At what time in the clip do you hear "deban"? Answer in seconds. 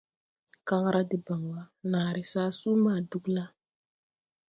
1.11-1.41